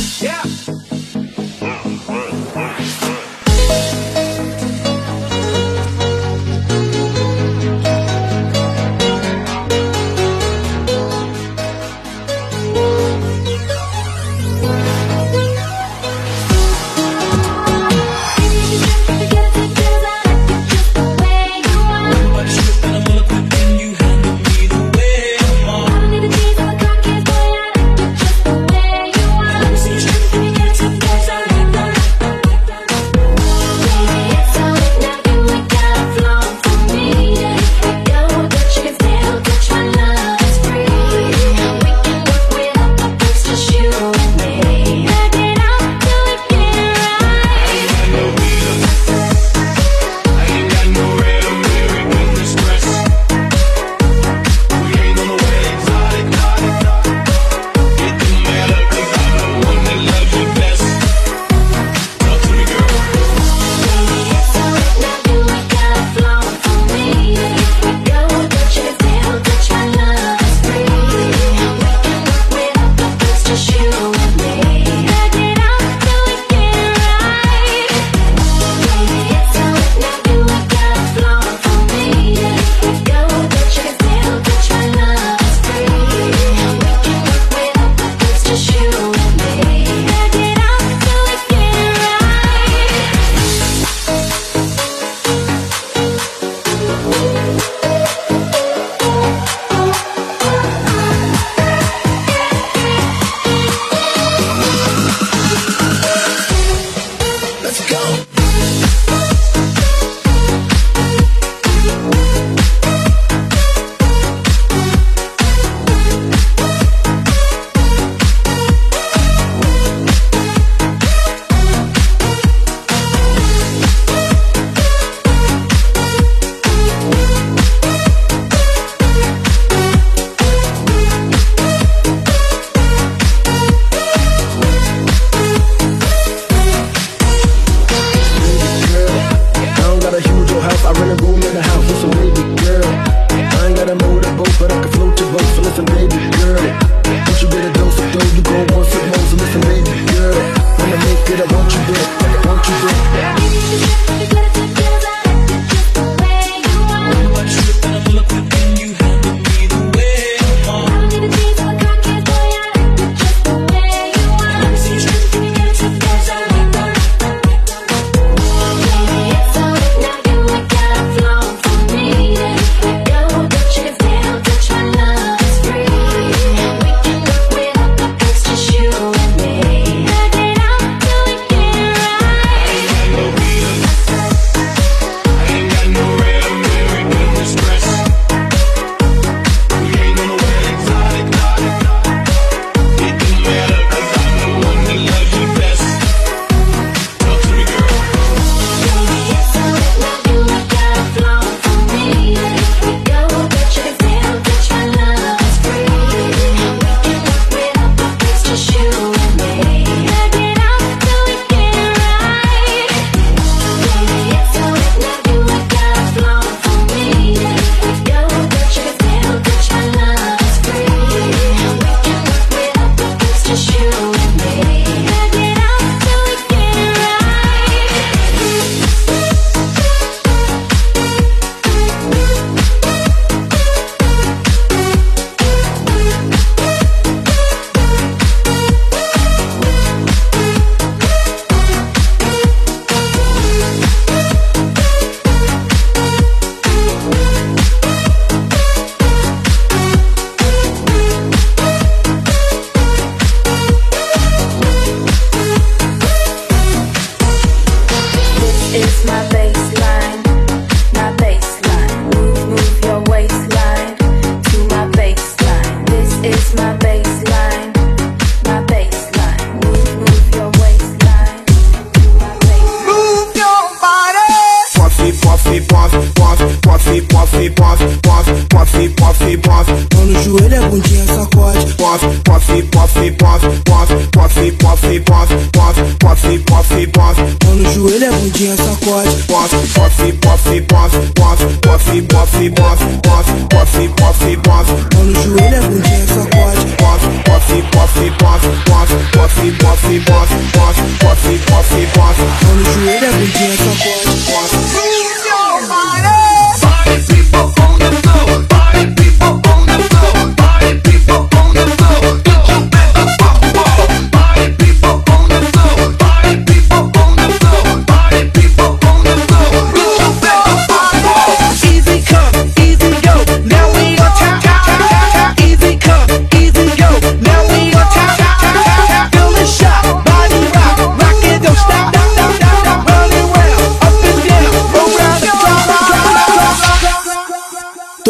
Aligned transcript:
puff, 0.00 0.59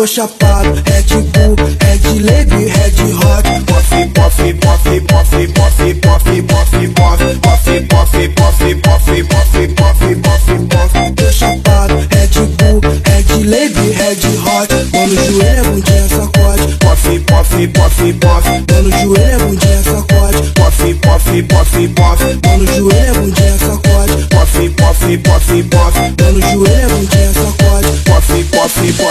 tô 0.00 0.06
chapado, 0.06 0.82
é 0.94 1.02
tipo 1.02 1.79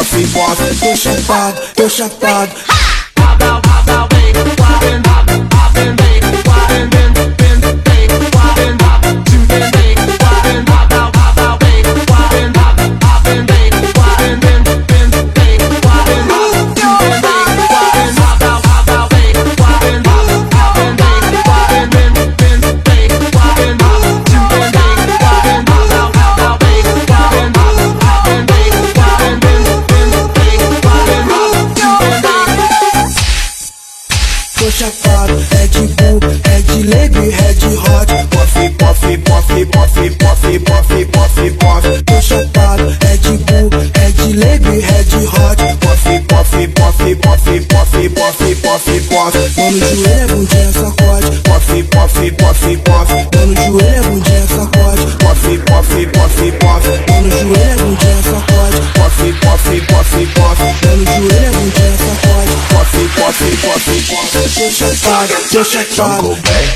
se 0.04 0.22
importa, 0.22 0.64
tô 0.80 0.96
chapado, 0.96 1.62
tô 1.76 1.90
chapado. 1.90 2.52
Ha! 2.68 3.10
I've 3.18 3.38
been, 3.38 3.48
I've 3.50 3.86
been, 3.86 3.98
I've 3.98 4.10
been, 4.10 4.62
I've 4.62 5.26
been, 5.26 5.48
I've 5.52 5.74
been, 5.74 5.92
I've 5.92 5.98
been. 5.98 6.09
no 49.72 49.80
joelho, 49.96 50.08
é 50.10 50.28
bundinha, 50.28 50.72
sacode. 50.72 51.42
No 53.46 53.56
joelho, 53.56 53.96
é 53.96 54.02
bundinha, 54.02 54.48
sacode. 54.48 55.02
No 57.22 57.30
joelho, 57.30 57.56
é 57.56 57.76
bundinha, 57.78 58.22
sacode. 58.24 58.82
No 60.84 61.06
joelho, 61.06 61.34
é 61.34 61.52
bundinha, 61.52 61.98
sacode. 61.98 62.52
Deixa 64.60 64.86
eu 64.86 64.96
deixa 65.52 65.80
eu. 65.80 66.69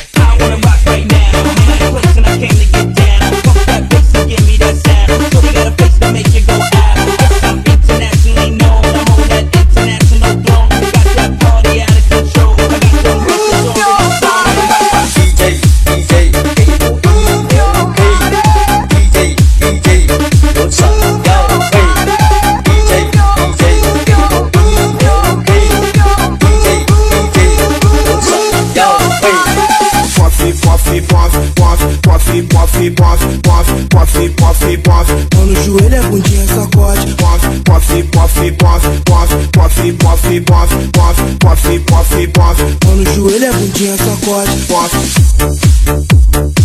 pof, 38.24 38.34
pof, 38.58 38.84
pof, 39.06 39.30
pof, 39.52 39.75
pof, 39.98 40.22
pof, 40.46 40.72
pof, 40.94 41.18
pof, 41.40 41.62
pof, 41.86 42.28
pof. 42.34 42.58
Mano, 42.86 43.04
joelho 43.14 43.46
é 43.46 43.52
bundinha, 43.52 43.98
sacode, 43.98 44.52
pof. 44.68 46.62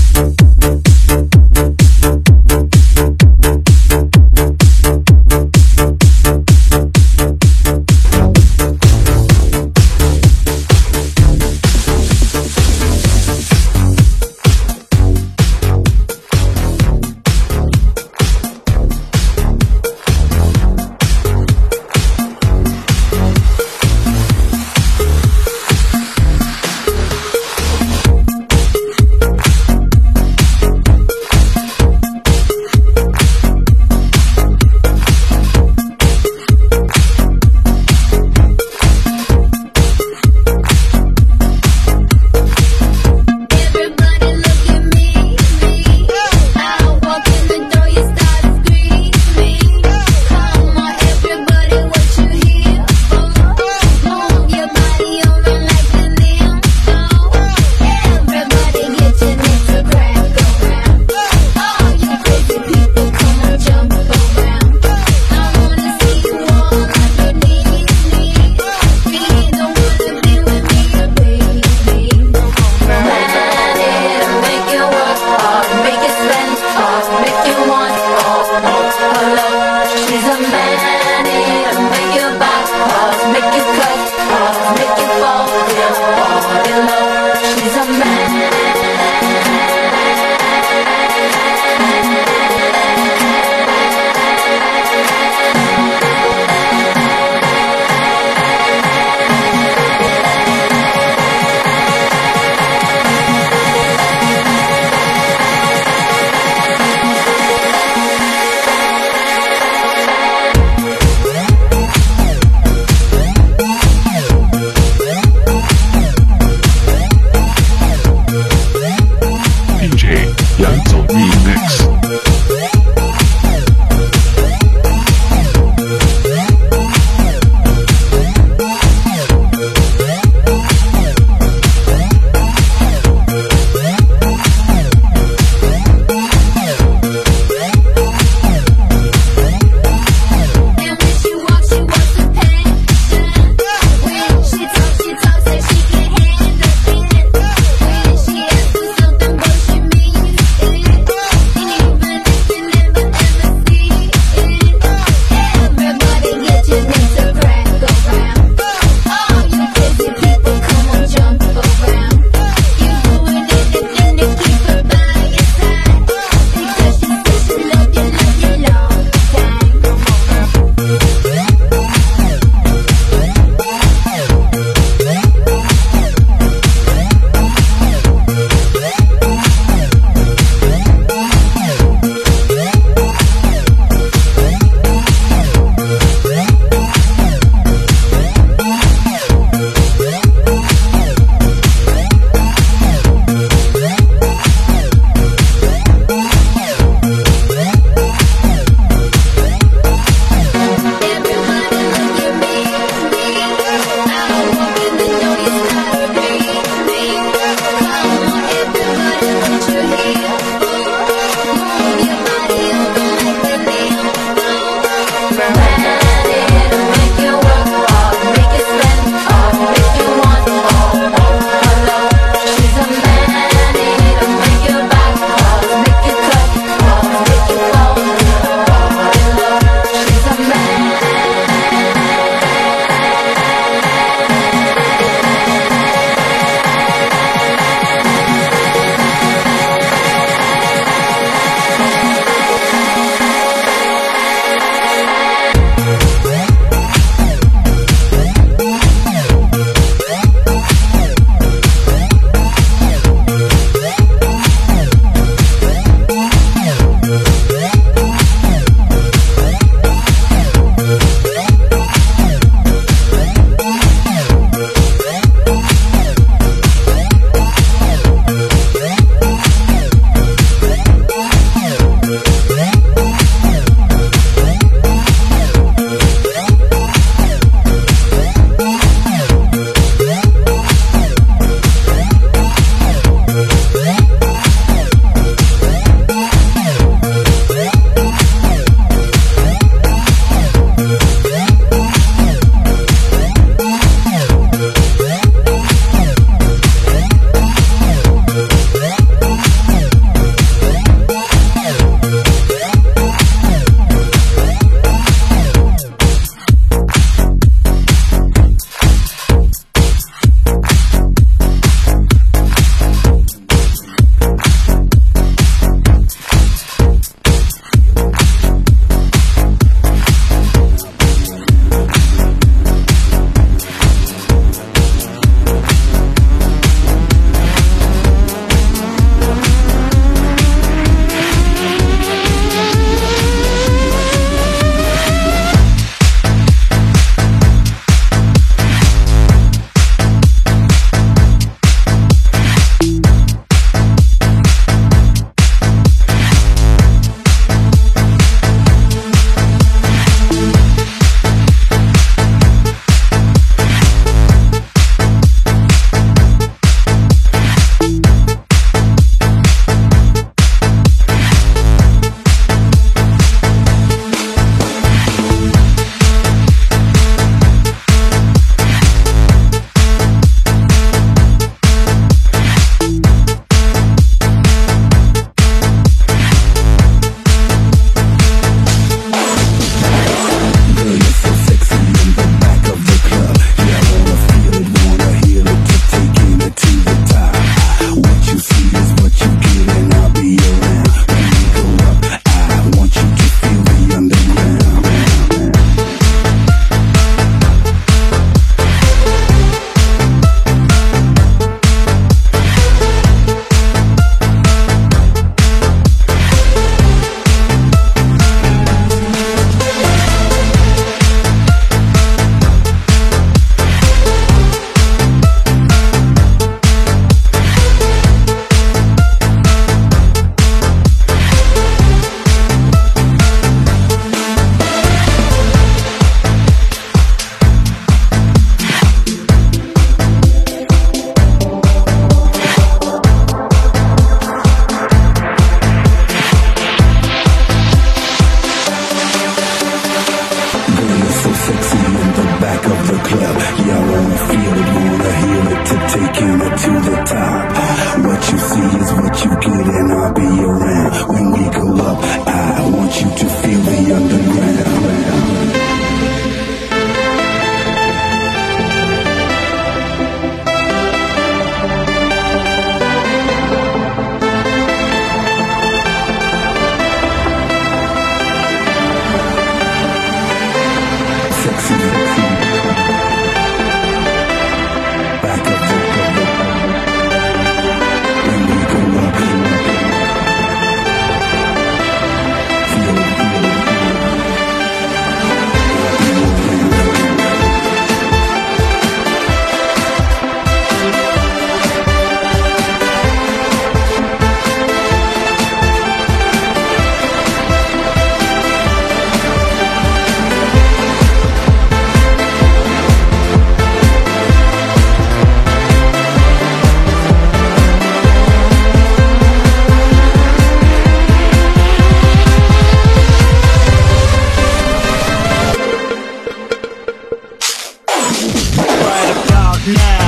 now. 519.75 520.08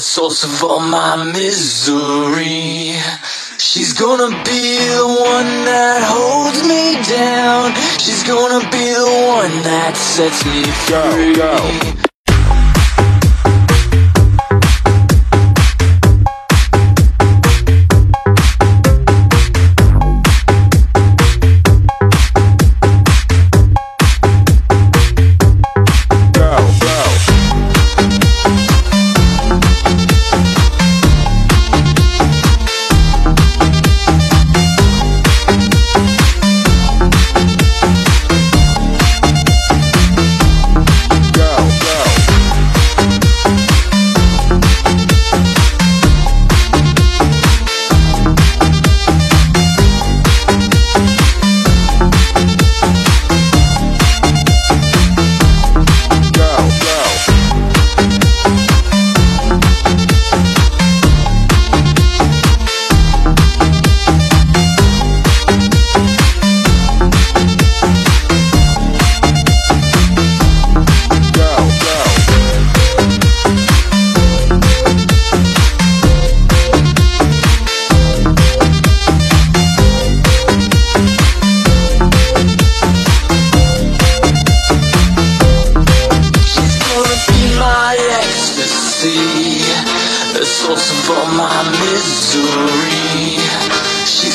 Source 0.00 0.44
of 0.44 0.64
all 0.64 0.80
my 0.80 1.24
misery. 1.24 2.94
She's 3.58 3.92
gonna 3.92 4.30
be 4.44 4.78
the 4.96 5.06
one 5.06 5.64
that 5.68 6.00
holds 6.02 6.62
me 6.66 6.96
down. 7.04 7.74
She's 7.98 8.24
gonna 8.24 8.60
be 8.70 8.94
the 8.94 9.10
one 9.28 9.62
that 9.62 9.96
sets 9.96 10.44
me 10.46 10.64
free. 10.88 11.34
She's 11.36 11.99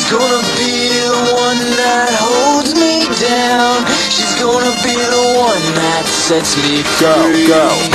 She's 0.05 0.13
gonna 0.13 0.43
be 0.55 0.89
the 0.89 1.33
one 1.33 1.57
that 1.81 2.13
holds 2.13 2.75
me 2.75 3.09
down. 3.25 3.87
She's 4.13 4.35
gonna 4.39 4.77
be 4.83 4.93
the 4.93 5.39
one 5.41 5.65
that 5.81 6.05
sets 6.05 6.55
me 6.57 6.83
free. 6.83 7.47
Go, 7.47 7.89
go. 7.89 7.94